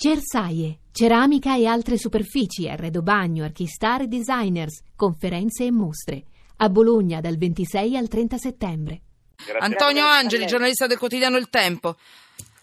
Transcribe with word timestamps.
Cersaie, 0.00 0.78
ceramica 0.92 1.56
e 1.56 1.66
altre 1.66 1.98
superfici, 1.98 2.68
arredo 2.68 3.02
bagno, 3.02 3.42
archistar 3.42 4.02
e 4.02 4.06
designers, 4.06 4.80
conferenze 4.94 5.64
e 5.64 5.72
mostre. 5.72 6.22
A 6.58 6.68
Bologna 6.68 7.20
dal 7.20 7.36
26 7.36 7.96
al 7.96 8.06
30 8.06 8.38
settembre. 8.38 9.00
Grazie. 9.34 9.58
Antonio 9.58 10.06
Angeli, 10.06 10.46
giornalista 10.46 10.86
del 10.86 10.98
quotidiano 10.98 11.36
Il 11.36 11.50
Tempo. 11.50 11.96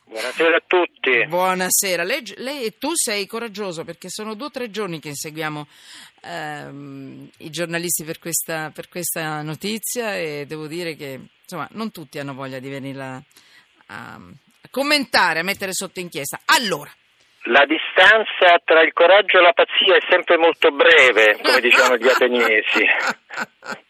Buonasera 0.05 0.55
a 0.55 0.63
tutti. 0.65 1.25
Buonasera, 1.27 2.05
lei, 2.05 2.23
lei 2.37 2.63
e 2.63 2.77
tu 2.77 2.91
sei 2.95 3.25
coraggioso 3.25 3.83
perché 3.83 4.07
sono 4.09 4.33
due 4.33 4.45
o 4.45 4.51
tre 4.51 4.69
giorni 4.69 5.01
che 5.01 5.09
inseguiamo 5.09 5.67
ehm, 6.21 7.29
i 7.39 7.49
giornalisti 7.49 8.05
per 8.05 8.17
questa, 8.17 8.71
per 8.73 8.87
questa 8.87 9.41
notizia 9.41 10.15
e 10.15 10.45
devo 10.47 10.67
dire 10.67 10.95
che 10.95 11.19
insomma 11.41 11.67
non 11.71 11.91
tutti 11.91 12.17
hanno 12.17 12.33
voglia 12.33 12.59
di 12.59 12.69
venire 12.69 13.03
a, 13.03 13.21
a 13.87 14.21
commentare, 14.71 15.41
a 15.41 15.43
mettere 15.43 15.73
sotto 15.73 15.99
inchiesta. 15.99 16.39
Allora, 16.45 16.89
La 17.47 17.65
distanza 17.65 18.59
tra 18.63 18.81
il 18.81 18.91
coraggio 18.93 19.37
e 19.37 19.41
la 19.41 19.53
pazzia 19.53 19.95
è 19.95 20.01
sempre 20.09 20.37
molto 20.37 20.71
breve, 20.71 21.37
come 21.43 21.59
dicevano 21.61 21.97
gli 21.97 22.07
ateniesi. 22.07 22.85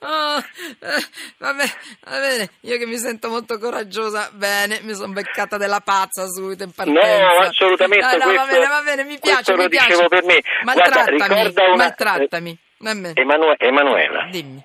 Oh, 0.00 0.36
eh, 0.36 1.02
vabbè, 1.38 1.64
va 2.04 2.18
bene, 2.20 2.50
io 2.60 2.76
che 2.76 2.84
mi 2.84 2.98
sento 2.98 3.30
molto 3.30 3.58
coraggiosa, 3.58 4.28
bene, 4.34 4.80
mi 4.82 4.92
sono 4.94 5.14
beccata 5.14 5.56
della 5.56 5.80
pazza 5.80 6.26
subito 6.26 6.62
in 6.64 6.72
partenza. 6.72 7.00
No, 7.32 7.38
assolutamente, 7.40 8.04
No, 8.04 8.12
no, 8.12 8.18
va 8.18 8.42
questo- 8.44 8.52
bene, 8.52 8.66
va 8.66 8.82
bene, 8.84 9.04
mi 9.04 9.18
piace, 9.18 9.54
mi 9.54 9.62
lo 9.62 9.68
piace. 9.70 9.86
dicevo 9.88 10.08
per 10.08 10.24
me. 10.24 10.42
Guarda, 10.62 10.82
Maltrattami, 10.82 11.18
ricorda 11.40 11.64
una- 11.64 11.76
maltrattami. 11.76 12.58
Va. 12.76 12.90
Emanue- 13.14 13.56
Emanuela, 13.58 14.28
Dimmi. 14.30 14.62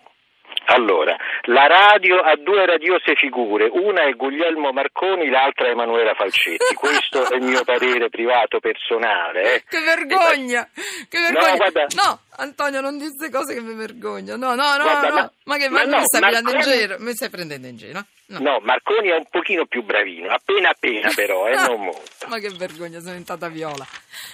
Allora, 0.73 1.15
la 1.43 1.67
radio 1.67 2.17
ha 2.19 2.35
due 2.37 2.65
radiose 2.65 3.15
figure, 3.15 3.69
una 3.71 4.03
è 4.03 4.11
Guglielmo 4.13 4.71
Marconi, 4.71 5.29
l'altra 5.29 5.67
è 5.67 5.71
Emanuela 5.71 6.13
Falcetti. 6.13 6.73
Questo 6.75 7.29
è 7.29 7.35
il 7.35 7.43
mio 7.43 7.63
parere 7.63 8.09
privato 8.09 8.59
personale. 8.59 9.55
eh. 9.55 9.63
Che 9.67 9.79
vergogna! 9.81 10.67
Che 11.09 11.19
vergogna! 11.19 11.55
guarda- 11.55 11.85
No, 12.03 12.19
Antonio, 12.37 12.81
non 12.81 12.97
queste 12.97 13.29
cose 13.29 13.53
che 13.53 13.61
mi 13.61 13.73
vergogno. 13.73 14.35
No, 14.35 14.55
no, 14.55 14.77
no, 14.77 14.83
Guarda, 14.83 15.07
no. 15.09 15.13
ma- 15.15 15.31
Ma 15.43 15.57
che 15.57 15.69
ma 15.69 15.83
ma 15.83 15.89
no, 15.89 15.97
mi 15.97 16.03
stai 16.05 16.21
prendendo 16.21 16.51
in 16.51 16.59
giro? 16.61 16.95
Mi 16.99 17.13
stai 17.13 17.29
prendendo 17.29 17.67
in 17.67 17.77
giro? 17.77 18.05
No. 18.27 18.39
No, 18.39 18.59
Marconi 18.61 19.09
è 19.09 19.15
un 19.15 19.25
pochino 19.29 19.65
più 19.65 19.83
bravino, 19.83 20.29
appena 20.31 20.69
appena 20.69 21.11
però, 21.13 21.47
eh, 21.47 21.55
non 21.67 21.81
molto. 21.81 22.27
Ma 22.27 22.37
che 22.39 22.49
vergogna, 22.49 22.99
sono 22.99 23.09
diventata 23.11 23.49
viola. 23.49 23.85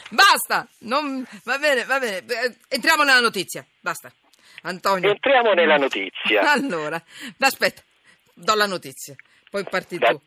Basta! 0.09 0.67
Non... 0.81 1.25
Va 1.43 1.57
bene, 1.57 1.83
va 1.85 1.97
bene. 1.99 2.17
Eh, 2.17 2.55
Entriamo 2.69 3.03
nella 3.03 3.19
notizia. 3.19 3.65
Basta. 3.81 4.11
Antonio. 4.63 5.09
Entriamo 5.09 5.53
nella 5.53 5.77
notizia. 5.77 6.41
Allora, 6.51 7.01
aspetta, 7.39 7.81
do 8.33 8.53
la 8.55 8.65
notizia. 8.65 9.15
Poi 9.49 9.63
parti 9.63 9.97
Da- 9.97 10.09
tu. 10.09 10.21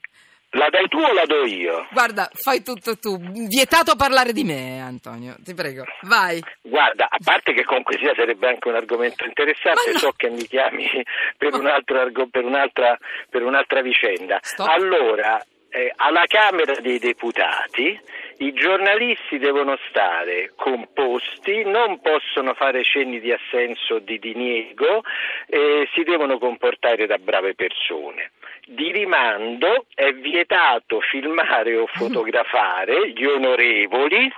la 0.53 0.69
dai 0.71 0.89
tu 0.89 0.99
o 0.99 1.13
la 1.13 1.25
do 1.27 1.45
io? 1.45 1.87
Guarda, 1.93 2.29
fai 2.33 2.63
tutto 2.63 2.99
tu. 2.99 3.17
Vietato 3.47 3.95
parlare 3.97 4.33
di 4.33 4.43
me, 4.45 4.81
Antonio. 4.81 5.37
Ti 5.45 5.55
prego. 5.55 5.85
Vai. 6.03 6.43
Guarda, 6.63 7.07
a 7.09 7.19
parte 7.23 7.53
che 7.53 7.65
comunque 7.65 7.99
sia 7.99 8.15
sarebbe 8.17 8.49
anche 8.49 8.67
un 8.69 8.75
argomento 8.77 9.25
interessante, 9.25 9.93
no. 9.93 9.99
so 9.99 10.13
che 10.17 10.29
mi 10.31 10.47
chiami 10.47 10.89
per, 11.37 11.55
un 11.55 11.67
altro 11.67 12.01
argo- 12.01 12.29
per, 12.29 12.45
un'altra, 12.45 12.97
per 13.29 13.43
un'altra 13.43 13.81
vicenda. 13.83 14.39
Stop. 14.43 14.67
Allora, 14.69 15.41
eh, 15.69 15.93
alla 15.97 16.25
Camera 16.27 16.81
dei 16.81 16.99
Deputati 16.99 18.01
i 18.41 18.55
giornalisti 18.55 19.39
devono 19.39 19.77
stare 19.91 20.53
composti, 20.57 21.63
non 21.65 22.01
possono 22.01 22.55
fare 22.55 22.83
cenni 22.85 23.21
di 23.21 23.33
assenso 23.33 23.97
o 23.97 23.99
di 23.99 24.19
diniego, 24.19 25.03
eh, 25.47 25.87
si 25.93 26.03
devono 26.05 26.39
comportare 26.39 27.07
da 27.07 27.19
brave 27.19 27.55
persone. 27.55 28.33
Di 28.65 28.93
rimando 28.93 29.87
è 29.95 30.13
vietato 30.13 31.01
filmare 31.01 31.77
o 31.77 31.87
fotografare 31.87 33.11
gli 33.11 33.25
onorevoli 33.25 34.33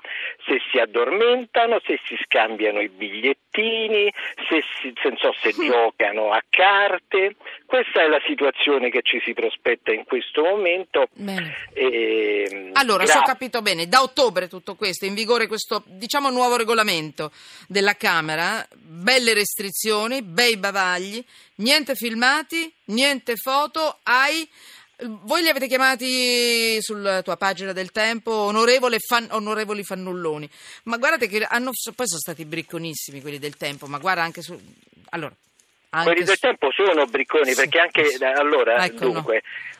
se 0.47 0.61
si 0.71 0.79
addormentano, 0.79 1.81
se 1.85 2.01
si 2.07 2.17
scambiano 2.25 2.81
i 2.81 2.89
bigliettini, 2.89 4.13
se, 4.49 4.63
si, 4.81 4.93
se 5.01 5.13
so 5.17 5.33
se 5.39 5.53
giocano 5.53 6.33
a 6.33 6.43
carte. 6.49 7.37
Questa 7.67 8.03
è 8.03 8.09
la 8.09 8.21
situazione 8.27 8.91
che 8.91 9.03
ci 9.03 9.21
si 9.25 9.33
prospetta 9.33 9.93
in 9.93 10.05
questo 10.05 10.43
momento. 10.43 11.07
E, 11.75 12.71
Allora, 12.73 13.05
gra- 13.05 13.13
se 13.13 13.19
ho 13.19 13.23
capito 13.23 13.61
bene, 13.61 13.87
da 13.93 14.01
ottobre 14.01 14.49
tutto 14.49 14.75
questo, 14.75 15.05
in 15.05 15.13
vigore 15.13 15.47
questo, 15.47 15.83
diciamo, 15.85 16.31
nuovo 16.31 16.57
regolamento 16.57 17.31
della 17.69 17.95
Camera, 17.95 18.67
belle 18.75 19.35
restrizioni, 19.35 20.23
bei 20.23 20.57
bavagli, 20.57 21.23
niente 21.57 21.95
filmati, 21.95 22.73
niente 22.87 23.37
foto, 23.37 23.99
hai... 24.05 24.49
Voi 25.05 25.43
li 25.43 25.49
avete 25.49 25.67
chiamati 25.67 26.81
sulla 26.81 27.21
tua 27.21 27.37
pagina 27.37 27.73
del 27.73 27.91
tempo 27.91 28.31
onorevole 28.33 28.99
fan- 28.99 29.29
onorevoli 29.31 29.83
fannulloni, 29.85 30.49
ma 30.85 30.97
guardate 30.97 31.27
che 31.29 31.45
hanno, 31.45 31.73
poi 31.95 32.07
sono 32.07 32.21
stati 32.21 32.47
bricconissimi 32.47 33.21
quelli 33.21 33.39
del 33.39 33.57
tempo, 33.59 33.87
ma 33.87 33.99
guarda 33.99 34.23
anche 34.23 34.41
su... 34.41 34.59
Allora, 35.11 35.35
anche 35.91 36.07
Quelli 36.13 36.25
del 36.25 36.35
su- 36.37 36.41
tempo 36.47 36.71
sono 36.73 37.05
bricconi 37.05 37.51
Sì, 37.51 37.57
perché 37.57 37.79
anche 37.79 38.07
sì. 38.09 38.25
allora 38.25 38.85
Ecco, 38.87 39.13
no. 39.13 39.25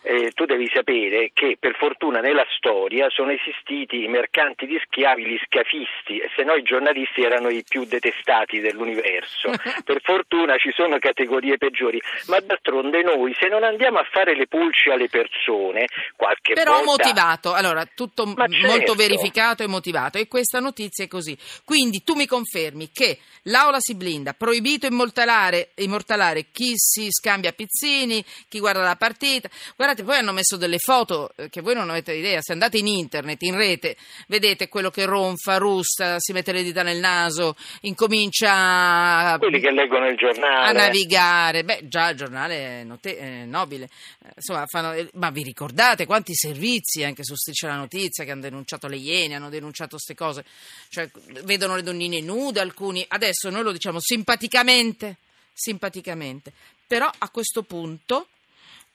Eh, 0.03 0.33
tu 0.35 0.45
devi 0.45 0.69
sapere 0.73 1.31
che 1.33 1.57
per 1.59 1.77
fortuna 1.77 2.21
nella 2.21 2.45
storia 2.57 3.09
sono 3.11 3.31
esistiti 3.31 4.03
i 4.03 4.09
mercanti 4.09 4.67
di 4.67 4.81
schiavi, 4.85 5.25
gli 5.25 5.39
scafisti, 5.47 6.19
e 6.19 6.31
se 6.35 6.43
no 6.43 6.55
i 6.55 6.63
giornalisti 6.63 7.23
erano 7.23 7.49
i 7.49 7.65
più 7.67 7.85
detestati 7.85 8.61
dell'universo. 8.61 9.51
per 9.85 10.01
fortuna 10.03 10.57
ci 10.59 10.73
sono 10.75 10.99
categorie 10.99 11.57
peggiori, 11.57 12.01
ma 12.27 12.41
d'altronde 12.41 13.03
noi 13.03 13.35
se 13.39 13.49
non 13.49 13.63
andiamo 13.63 13.99
a 13.99 14.07
fare 14.11 14.35
le 14.35 14.47
pulci 14.47 14.91
alle 14.91 15.09
persone, 15.09 15.87
qualche 16.17 16.55
Però 16.55 16.83
volta 16.83 16.91
motivato, 17.05 17.53
allora 17.55 17.85
tutto 17.95 18.27
m- 18.27 18.35
Ma 18.37 18.47
molto 18.49 18.69
certo. 18.69 18.95
verificato 18.95 19.63
e 19.63 19.69
motivato 19.69 20.19
e 20.19 20.27
questa 20.27 20.59
notizia 20.59 21.05
è 21.05 21.09
così. 21.09 21.37
Quindi 21.65 22.03
tu 22.03 22.15
mi 22.15 22.27
confermi 22.27 22.91
che 22.93 23.19
l'aula 23.45 23.79
si 23.81 23.95
blinda, 23.95 24.35
proibito 24.35 24.87
immortalare, 24.87 25.71
immortalare 25.77 26.47
chi 26.53 26.73
si 26.77 27.09
scambia 27.11 27.53
pizzini, 27.53 28.25
chi 28.49 28.59
guarda 28.59 28.83
la 28.83 28.97
partita. 28.97 29.49
Guardate, 29.93 30.05
poi 30.05 30.17
hanno 30.17 30.33
messo 30.33 30.57
delle 30.57 30.79
foto 30.79 31.33
eh, 31.37 31.51
che 31.51 31.61
voi 31.61 31.75
non 31.75 31.91
avete 31.91 32.15
idea, 32.15 32.41
se 32.41 32.53
andate 32.53 32.79
in 32.79 32.87
internet, 32.87 33.43
in 33.43 33.55
rete, 33.57 33.97
vedete 34.27 34.69
quello 34.69 34.91
che 34.91 35.05
ronfa, 35.05 35.59
rusta, 35.59 36.19
si 36.19 36.33
mette 36.33 36.53
le 36.53 36.63
dita 36.63 36.83
nel 36.83 36.99
naso, 36.99 37.57
incomincia 37.83 39.33
a 39.33 39.39
quelli 39.39 39.61
che 39.61 39.71
leggono 39.71 40.09
il 40.09 40.17
giornale 40.17 40.69
a 40.69 40.73
navigare. 40.73 41.65
Beh, 41.65 41.89
già 41.89 42.09
il 42.09 42.17
giornale 42.17 42.81
è 42.81 42.85
note- 42.85 43.19
è 43.19 43.45
nobile. 43.45 43.89
Eh, 44.25 44.31
Insomma, 44.37 44.65
fanno- 44.67 44.93
eh, 44.93 45.11
ma 45.15 45.31
vi 45.31 45.43
ricordate 45.43 46.07
quanti 46.07 46.35
servizi 46.35 47.05
anche 47.05 47.23
su 47.23 47.35
Striscia 47.35 47.69
la 47.69 47.77
Notizia 47.77 48.25
che 48.25 48.31
hanno 48.31 48.41
denunciato 48.41 48.87
le 48.87 48.97
Iene, 48.97 49.35
hanno 49.35 49.51
denunciato 49.51 49.91
queste 49.91 50.15
cose? 50.15 50.45
Cioè, 50.89 51.11
vedono 51.45 51.77
le 51.77 51.83
donnine 51.83 52.21
nude 52.21 52.61
alcuni. 52.61 53.05
Adesso 53.07 53.51
noi 53.51 53.63
lo 53.63 53.73
diciamo 53.73 53.99
simpaticamente, 54.01 55.19
simpaticamente. 55.53 56.53
Però 56.87 57.11
a 57.19 57.29
questo 57.29 57.63
punto 57.63 58.29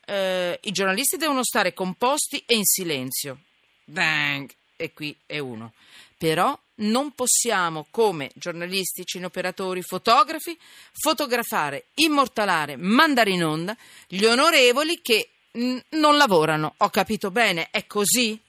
eh, 0.07 0.57
i 0.63 0.71
giornalisti 0.71 1.17
devono 1.17 1.43
stare 1.43 1.73
composti 1.73 2.41
e 2.45 2.55
in 2.55 2.63
silenzio. 2.63 3.41
Bang! 3.83 4.49
E 4.77 4.93
qui 4.93 5.15
è 5.25 5.39
uno. 5.39 5.73
Però 6.17 6.57
non 6.75 7.11
possiamo, 7.11 7.87
come 7.91 8.31
giornalisti, 8.35 9.05
cineoperatori, 9.05 9.81
fotografi, 9.81 10.57
fotografare, 10.93 11.87
immortalare, 11.95 12.77
mandare 12.77 13.31
in 13.31 13.43
onda 13.43 13.75
gli 14.07 14.23
onorevoli 14.23 15.01
che 15.01 15.29
mm, 15.57 15.77
non 15.91 16.15
lavorano. 16.15 16.75
Ho 16.77 16.89
capito 16.89 17.29
bene? 17.29 17.69
È 17.69 17.85
così? 17.85 18.39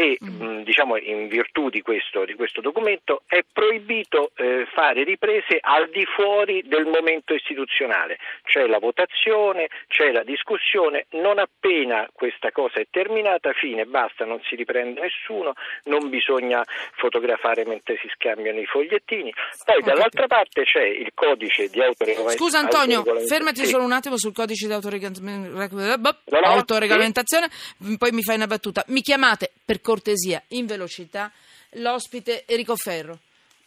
e 0.00 0.16
mh, 0.18 0.62
diciamo 0.62 0.96
in 0.96 1.28
virtù 1.28 1.68
di 1.68 1.82
questo, 1.82 2.24
di 2.24 2.32
questo 2.32 2.62
documento 2.62 3.20
è 3.26 3.40
proibito 3.52 4.30
eh, 4.34 4.66
fare 4.72 5.04
riprese 5.04 5.58
al 5.60 5.90
di 5.90 6.06
fuori 6.06 6.62
del 6.64 6.86
momento 6.86 7.34
istituzionale, 7.34 8.16
c'è 8.44 8.66
la 8.66 8.78
votazione, 8.78 9.68
c'è 9.88 10.10
la 10.10 10.22
discussione, 10.22 11.04
non 11.10 11.38
appena 11.38 12.08
questa 12.14 12.50
cosa 12.50 12.80
è 12.80 12.86
terminata, 12.90 13.52
fine, 13.52 13.84
basta, 13.84 14.24
non 14.24 14.40
si 14.48 14.56
riprende 14.56 15.02
nessuno, 15.02 15.52
non 15.84 16.08
bisogna 16.08 16.64
fotografare 16.96 17.66
mentre 17.66 17.98
si 18.00 18.08
scambiano 18.14 18.58
i 18.58 18.64
fogliettini. 18.64 19.30
Poi 19.66 19.82
dall'altra 19.82 20.26
parte 20.26 20.62
c'è 20.62 20.82
il 20.82 21.12
codice 21.12 21.68
di 21.68 21.82
autoregolamentazione. 21.82 22.38
Scusa 22.38 22.58
Antonio, 22.58 23.04
fermati 23.26 23.66
solo 23.66 23.84
un 23.84 23.92
attimo 23.92 24.16
sul 24.16 24.32
codice 24.32 24.66
di 24.66 24.72
autoregolamentazione. 24.72 25.48
No, 25.50 26.40
no, 26.40 26.46
autoregolamentazione, 26.46 27.50
poi 27.98 28.12
mi 28.12 28.22
fai 28.22 28.36
una 28.36 28.46
battuta. 28.46 28.82
Mi 28.88 29.02
chiamate 29.02 29.50
per 29.62 29.82
cortesia, 29.90 30.40
in 30.48 30.66
velocità, 30.66 31.32
l'ospite 31.70 32.44
Enrico 32.46 32.76
Ferro. 32.76 33.18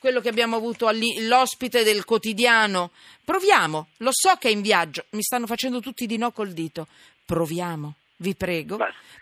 quello 0.04 0.20
che 0.20 0.28
abbiamo 0.28 0.58
avuto 0.58 0.88
alli- 0.88 1.26
l'ospite 1.28 1.84
del 1.84 2.04
quotidiano. 2.04 2.92
Proviamo, 3.24 3.88
lo 3.98 4.10
so 4.12 4.36
che 4.38 4.50
è 4.50 4.52
in 4.52 4.62
viaggio, 4.62 5.06
mi 5.12 5.22
stanno 5.22 5.48
facendo 5.48 5.80
tutti 5.80 6.06
di 6.06 6.18
no 6.18 6.32
col 6.32 6.52
dito. 6.52 6.88
Proviamo, 7.26 7.94
vi 8.18 8.36
prego, 8.36 8.78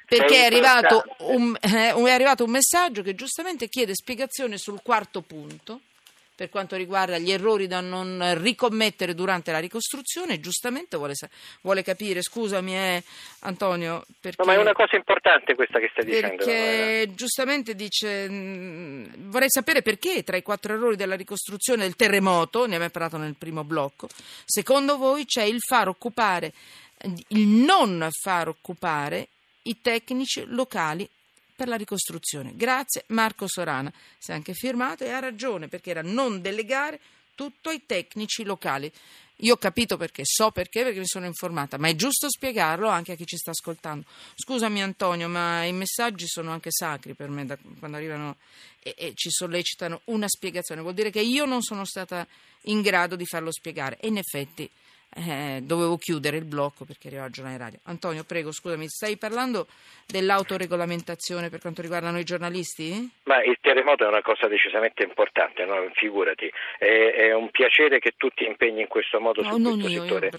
perché 0.07 0.41
è 0.41 0.45
arrivato, 0.45 1.03
un, 1.19 1.55
eh, 1.61 1.93
è 1.93 2.11
arrivato 2.11 2.43
un 2.43 2.49
messaggio 2.49 3.03
che 3.03 3.13
giustamente 3.13 3.67
chiede 3.67 3.93
spiegazione 3.93 4.57
sul 4.57 4.81
quarto 4.81 5.21
punto 5.21 5.81
per 6.41 6.49
quanto 6.49 6.75
riguarda 6.75 7.19
gli 7.19 7.29
errori 7.29 7.67
da 7.67 7.81
non 7.81 8.35
ricommettere 8.41 9.13
durante 9.13 9.51
la 9.51 9.59
ricostruzione, 9.59 10.39
giustamente 10.39 10.97
vuole, 10.97 11.13
vuole 11.61 11.83
capire, 11.83 12.23
scusami 12.23 12.75
eh, 12.75 13.03
Antonio, 13.41 14.03
perché... 14.19 14.41
No, 14.41 14.51
ma 14.51 14.57
è 14.57 14.59
una 14.59 14.73
cosa 14.73 14.95
importante 14.95 15.53
questa 15.53 15.77
che 15.77 15.89
stai 15.91 16.05
dicendo. 16.05 16.43
Perché 16.43 17.11
giustamente 17.13 17.75
dice, 17.75 18.27
mh, 18.27 19.29
vorrei 19.29 19.51
sapere 19.51 19.83
perché 19.83 20.23
tra 20.23 20.35
i 20.35 20.41
quattro 20.41 20.73
errori 20.73 20.95
della 20.95 21.13
ricostruzione 21.13 21.83
del 21.83 21.95
terremoto, 21.95 22.61
ne 22.61 22.73
abbiamo 22.73 22.89
parlato 22.89 23.17
nel 23.17 23.35
primo 23.37 23.63
blocco, 23.63 24.09
secondo 24.43 24.97
voi 24.97 25.25
c'è 25.25 25.43
il 25.43 25.59
far 25.59 25.89
occupare, 25.89 26.53
il 27.27 27.45
non 27.45 28.07
far 28.19 28.47
occupare 28.47 29.27
i 29.65 29.79
tecnici 29.79 30.43
locali 30.47 31.07
per 31.55 31.67
la 31.67 31.75
ricostruzione. 31.75 32.53
Grazie 32.55 33.03
Marco 33.07 33.47
Sorana, 33.47 33.91
si 34.17 34.31
è 34.31 34.33
anche 34.33 34.53
firmato 34.53 35.03
e 35.03 35.09
ha 35.09 35.19
ragione 35.19 35.67
perché 35.67 35.91
era 35.91 36.01
non 36.01 36.41
delegare 36.41 36.99
tutto 37.35 37.69
ai 37.69 37.85
tecnici 37.85 38.43
locali. 38.43 38.91
Io 39.43 39.55
ho 39.55 39.57
capito 39.57 39.97
perché, 39.97 40.21
so 40.23 40.51
perché, 40.51 40.83
perché 40.83 40.99
mi 40.99 41.07
sono 41.07 41.25
informata, 41.25 41.79
ma 41.79 41.87
è 41.87 41.95
giusto 41.95 42.29
spiegarlo 42.29 42.87
anche 42.87 43.13
a 43.13 43.15
chi 43.15 43.25
ci 43.25 43.37
sta 43.37 43.49
ascoltando. 43.49 44.05
Scusami 44.35 44.83
Antonio, 44.83 45.27
ma 45.27 45.63
i 45.63 45.73
messaggi 45.73 46.27
sono 46.27 46.51
anche 46.51 46.69
sacri 46.71 47.15
per 47.15 47.29
me 47.29 47.47
da- 47.47 47.57
quando 47.79 47.97
arrivano 47.97 48.37
e, 48.83 48.93
e 48.95 49.11
ci 49.15 49.31
sollecitano 49.31 50.01
una 50.05 50.27
spiegazione. 50.27 50.81
Vuol 50.81 50.93
dire 50.93 51.09
che 51.09 51.21
io 51.21 51.45
non 51.45 51.63
sono 51.63 51.85
stata 51.85 52.27
in 52.65 52.81
grado 52.81 53.15
di 53.15 53.25
farlo 53.25 53.51
spiegare 53.51 53.97
e 53.99 54.09
in 54.09 54.17
effetti 54.17 54.69
eh, 55.15 55.59
dovevo 55.61 55.97
chiudere 55.97 56.37
il 56.37 56.45
blocco 56.45 56.85
perché 56.85 57.07
arrivava 57.07 57.27
il 57.27 57.33
giornale 57.33 57.57
radio. 57.57 57.79
Antonio, 57.83 58.23
prego, 58.23 58.51
scusami, 58.51 58.87
stai 58.87 59.17
parlando 59.17 59.67
dell'autoregolamentazione 60.07 61.49
per 61.49 61.59
quanto 61.59 61.81
riguarda 61.81 62.11
noi 62.11 62.23
giornalisti? 62.23 63.09
Ma 63.23 63.43
il 63.43 63.57
terremoto 63.61 64.05
è 64.05 64.07
una 64.07 64.21
cosa 64.21 64.47
decisamente 64.47 65.03
importante, 65.03 65.65
no? 65.65 65.75
figurati. 65.93 66.51
È, 66.77 66.85
è 66.85 67.33
un 67.33 67.49
piacere 67.49 67.99
che 67.99 68.13
tu 68.17 68.29
ti 68.29 68.45
impegni 68.45 68.81
in 68.81 68.87
questo 68.87 69.19
modo 69.19 69.41
No, 69.41 69.51
su 69.51 69.61
questo 69.61 69.89
io, 69.89 70.01
settore. 70.03 70.31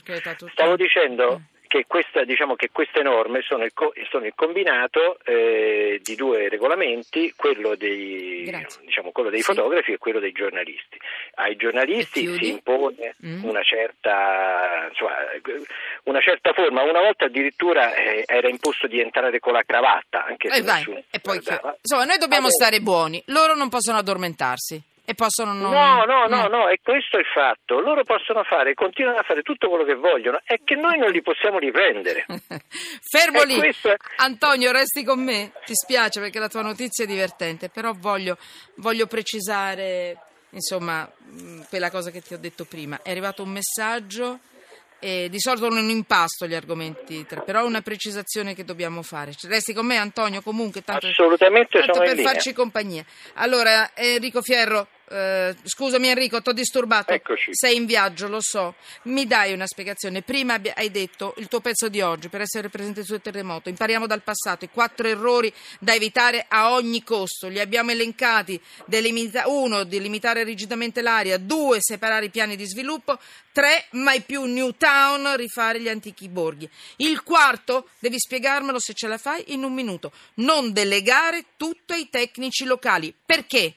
Stavo 0.52 0.76
dicendo 0.76 1.34
Eh. 1.34 1.61
Che, 1.72 1.86
questa, 1.86 2.22
diciamo 2.24 2.54
che 2.54 2.68
queste 2.70 3.00
norme 3.02 3.40
sono 3.40 3.64
il, 3.64 3.72
co- 3.72 3.94
sono 4.10 4.26
il 4.26 4.34
combinato 4.36 5.16
eh, 5.24 5.98
di 6.02 6.14
due 6.16 6.50
regolamenti, 6.50 7.32
quello 7.34 7.76
dei, 7.76 8.44
diciamo, 8.84 9.10
quello 9.10 9.30
dei 9.30 9.40
Sì. 9.40 9.54
fotografi 9.54 9.92
e 9.92 9.96
quello 9.96 10.20
dei 10.20 10.32
giornalisti. 10.32 10.98
Ai 11.36 11.56
giornalisti 11.56 12.26
si 12.36 12.48
impone 12.50 13.14
Mm. 13.24 13.44
una, 13.44 13.62
certa, 13.62 14.86
insomma, 14.90 15.14
una 16.04 16.20
certa 16.20 16.52
forma, 16.52 16.82
una 16.82 17.00
volta 17.00 17.24
addirittura 17.26 17.94
eh, 17.94 18.24
era 18.26 18.48
imposto 18.48 18.86
di 18.86 19.00
entrare 19.00 19.38
con 19.38 19.52
la 19.54 19.62
cravatta, 19.62 20.26
anche 20.26 20.50
se 20.50 20.58
E 20.58 20.62
vai, 20.62 20.82
e. 21.10 21.20
Insomma, 21.22 22.04
noi 22.04 22.18
dobbiamo 22.18 22.50
stare 22.50 22.80
buoni, 22.80 23.22
loro 23.26 23.54
non 23.54 23.68
possono 23.70 23.96
addormentarsi 23.98 24.82
e 25.12 25.14
possono 25.14 25.52
non... 25.52 25.70
No, 25.70 26.04
no, 26.04 26.26
no, 26.26 26.48
Mm. 26.48 26.50
no, 26.50 26.68
è 26.68 26.76
questo 26.82 27.18
il 27.18 27.26
fatto. 27.32 27.80
Loro 27.80 28.02
possono 28.04 28.42
fare, 28.44 28.74
continuano 28.74 29.18
a 29.18 29.22
fare 29.22 29.42
tutto 29.42 29.68
quello 29.68 29.84
che 29.84 29.94
vogliono, 29.94 30.40
è 30.44 30.58
che 30.64 30.74
noi 30.74 30.98
non 30.98 31.10
li 31.10 31.22
possiamo 31.22 31.58
riprendere. 31.58 32.24
Fermo 33.08 33.42
E 33.42 33.46
lì. 33.46 33.56
questo- 33.56 33.94
Antonio, 34.16 34.72
resti 34.72 35.04
con 35.04 35.22
me. 35.22 35.52
Ti 35.64 35.74
spiace 35.74 36.20
perché 36.20 36.38
la 36.38 36.48
tua 36.48 36.62
notizia 36.62 37.04
è 37.04 37.06
divertente, 37.06 37.68
però 37.68 37.92
voglio, 37.96 38.36
voglio 38.76 39.06
precisare, 39.06 40.16
insomma, 40.50 41.08
mh, 41.18 41.62
quella 41.68 41.90
cosa 41.90 42.10
che 42.10 42.20
ti 42.22 42.34
ho 42.34 42.38
detto 42.38 42.64
prima. 42.64 43.00
È 43.02 43.10
arrivato 43.10 43.42
un 43.42 43.50
messaggio 43.50 44.38
e 45.04 45.28
di 45.28 45.40
solito 45.40 45.68
non 45.68 45.88
impasto 45.88 46.46
gli 46.46 46.54
argomenti, 46.54 47.26
però 47.44 47.66
una 47.66 47.80
precisazione 47.80 48.54
che 48.54 48.64
dobbiamo 48.64 49.02
fare. 49.02 49.32
Resti 49.48 49.72
con 49.72 49.84
me, 49.84 49.96
Antonio, 49.96 50.42
comunque, 50.42 50.82
tanto, 50.84 51.08
Assolutamente 51.08 51.80
tanto 51.80 51.94
sono 51.94 52.06
per 52.06 52.20
farci 52.20 52.52
compagnia. 52.52 53.04
Allora, 53.34 53.90
Enrico 53.94 54.42
Fierro, 54.42 54.86
eh, 55.08 55.54
scusami 55.62 56.08
Enrico, 56.08 56.40
ti 56.40 56.48
ho 56.48 56.52
disturbato. 56.52 57.12
Eccoci. 57.12 57.50
Sei 57.54 57.76
in 57.76 57.86
viaggio, 57.86 58.28
lo 58.28 58.40
so. 58.40 58.74
Mi 59.04 59.26
dai 59.26 59.52
una 59.52 59.66
spiegazione? 59.66 60.22
Prima 60.22 60.60
hai 60.74 60.90
detto 60.90 61.34
il 61.38 61.48
tuo 61.48 61.60
pezzo 61.60 61.88
di 61.88 62.00
oggi 62.00 62.28
per 62.28 62.40
essere 62.40 62.68
presente 62.68 63.04
sul 63.04 63.20
terremoto. 63.20 63.68
Impariamo 63.68 64.06
dal 64.06 64.22
passato. 64.22 64.64
I 64.64 64.70
quattro 64.70 65.08
errori 65.08 65.52
da 65.78 65.94
evitare 65.94 66.46
a 66.48 66.72
ogni 66.72 67.02
costo. 67.02 67.48
Li 67.48 67.60
abbiamo 67.60 67.90
elencati. 67.90 68.60
Delimita- 68.86 69.48
uno, 69.48 69.84
delimitare 69.84 70.44
rigidamente 70.44 71.02
l'area. 71.02 71.36
Due, 71.36 71.78
separare 71.80 72.26
i 72.26 72.30
piani 72.30 72.56
di 72.56 72.66
sviluppo. 72.66 73.18
Tre, 73.52 73.86
mai 73.90 74.22
più 74.22 74.44
New 74.44 74.70
Town, 74.78 75.36
rifare 75.36 75.78
gli 75.78 75.88
antichi 75.88 76.28
borghi. 76.28 76.68
Il 76.96 77.22
quarto, 77.22 77.88
devi 77.98 78.18
spiegarmelo 78.18 78.78
se 78.78 78.94
ce 78.94 79.08
la 79.08 79.18
fai 79.18 79.44
in 79.48 79.62
un 79.62 79.74
minuto. 79.74 80.10
Non 80.34 80.72
delegare 80.72 81.44
tutto 81.58 81.92
ai 81.92 82.08
tecnici 82.08 82.64
locali. 82.64 83.14
Perché? 83.24 83.74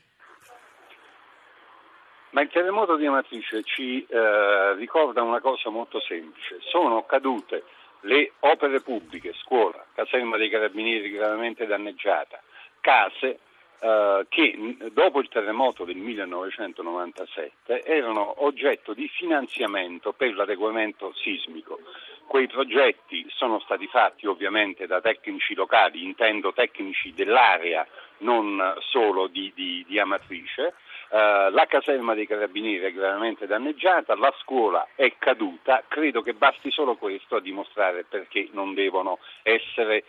Ma 2.35 2.41
il 2.41 2.49
terremoto 2.49 2.97
di 2.97 3.05
Amatrice 3.05 3.63
ci 3.63 4.05
eh, 4.05 4.73
ricorda 4.75 5.21
una 5.21 5.39
cosa 5.39 5.69
molto 5.69 6.01
semplice. 6.01 6.57
Sono 6.59 7.05
cadute 7.05 7.63
le 8.01 8.33
opere 8.39 8.81
pubbliche, 8.81 9.31
scuola, 9.35 9.85
caserma 9.93 10.35
dei 10.35 10.49
carabinieri 10.49 11.09
gravemente 11.11 11.65
danneggiata, 11.65 12.41
case 12.81 13.39
eh, 13.79 14.25
che 14.27 14.77
dopo 14.91 15.21
il 15.21 15.29
terremoto 15.29 15.85
del 15.85 15.95
1997 15.95 17.83
erano 17.85 18.43
oggetto 18.43 18.93
di 18.93 19.07
finanziamento 19.07 20.11
per 20.11 20.35
l'adeguamento 20.35 21.13
sismico. 21.13 21.79
Quei 22.27 22.47
progetti 22.47 23.25
sono 23.29 23.59
stati 23.59 23.87
fatti 23.87 24.27
ovviamente 24.27 24.87
da 24.87 24.99
tecnici 24.99 25.53
locali, 25.53 26.03
intendo 26.03 26.51
tecnici 26.51 27.13
dell'area, 27.13 27.87
non 28.17 28.75
solo 28.79 29.27
di, 29.27 29.53
di- 29.55 29.85
di 29.87 29.99
Amatrice. 29.99 30.73
Eh, 31.09 31.49
la 31.51 31.65
caserma 31.67 32.13
dei 32.13 32.27
carabinieri 32.27 32.85
è 32.85 32.91
gravemente 32.93 33.45
danneggiata, 33.45 34.15
la 34.15 34.33
scuola 34.41 34.87
è 34.95 35.13
caduta, 35.17 35.83
credo 35.87 36.21
che 36.21 36.33
basti 36.33 36.71
solo 36.71 36.95
questo 36.95 37.35
a 37.35 37.41
dimostrare 37.41 38.05
perché 38.07 38.49
non 38.51 38.73
devono 38.73 39.19
essere 39.43 40.03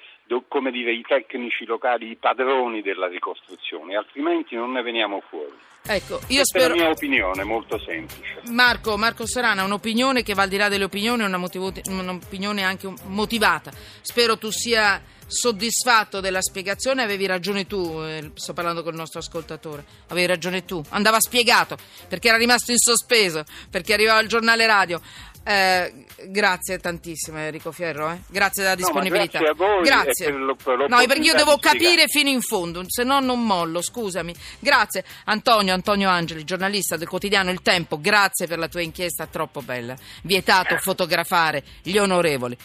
come 0.49 0.71
dire, 0.73 0.93
i 0.93 1.03
tecnici 1.03 1.65
locali 1.65 2.11
i 2.11 2.17
padroni 2.17 2.83
della 2.83 3.07
ricostruzione, 3.07 3.97
altrimenti 3.97 4.57
non 4.57 4.73
ne 4.73 4.83
veniamo 4.83 5.23
fuori. 5.29 5.55
Ecco, 5.89 6.15
io 6.15 6.43
Questa 6.43 6.59
spero. 6.59 6.75
è 6.75 6.77
la 6.77 6.83
mia 6.83 6.93
opinione, 6.93 7.45
molto 7.45 7.79
semplice. 7.79 8.41
Marco, 8.51 8.97
Marco 8.97 9.25
Serana, 9.25 9.63
un'opinione 9.63 10.25
che 10.25 10.35
va 10.35 10.43
al 10.43 10.49
di 10.49 10.57
là 10.57 10.69
delle 10.69 10.83
opinioni, 10.83 11.23
una 11.23 11.37
motivo- 11.37 11.71
un'opinione 11.85 12.65
anche 12.65 12.93
motivata. 13.05 13.71
Spero 14.01 14.37
tu 14.37 14.51
sia 14.51 15.01
soddisfatto 15.27 16.21
della 16.21 16.41
spiegazione, 16.43 17.03
avevi 17.03 17.27
ragione 17.27 17.67
tu, 17.67 18.01
eh, 18.03 18.31
sto 18.35 18.53
parlando 18.53 18.83
col 18.83 18.95
nostro 18.95 19.21
ascoltatore, 19.21 19.85
avevi 20.09 20.27
ragione 20.27 20.65
tu, 20.65 20.83
andava 20.91 21.21
spiegato 21.21 21.77
perché 22.09 22.29
era 22.29 22.37
rimasto 22.37 22.71
in 22.71 22.79
sospeso, 22.79 23.45
perché 23.71 23.93
arrivava 23.93 24.21
il 24.21 24.29
giornale 24.29 24.67
radio. 24.67 25.01
Eh, 25.49 26.05
grazie 26.27 26.81
tantissimo 26.81 27.39
Enrico 27.39 27.71
Fierro, 27.71 28.11
eh. 28.11 28.19
grazie 28.27 28.65
della 28.65 28.75
No, 28.75 28.81
disponibilità. 28.81 29.39
grazie 29.39 29.49
a 29.49 29.55
voi 29.55 29.85
Grazie. 29.85 30.25
per 30.33 30.89
No, 30.89 30.97
perché 31.07 31.21
io 31.21 31.35
devo 31.35 31.57
capire 31.59 32.09
fino 32.09 32.29
in 32.29 32.41
fondo, 32.41 32.83
se 32.89 33.05
no 33.05 33.21
non 33.21 33.47
mollo, 33.47 33.81
scusami. 33.81 34.35
Grazie 34.59 35.05
Antonio, 35.27 35.73
Antonio 35.73 36.09
Angeli, 36.09 36.43
giornalista 36.43 36.97
del 36.97 37.07
quotidiano 37.07 37.53
Il 37.53 37.63
Tempo, 37.63 38.01
grazie 38.01 38.49
per 38.49 38.59
la 38.59 38.67
tua 38.67 38.81
inchiesta 38.81 39.29
troppo 39.29 39.63
bella. 39.63 39.95
Vietato 40.23 40.77
fotografare 40.79 41.63
gli 41.83 41.97
onorevoli. 41.97 42.57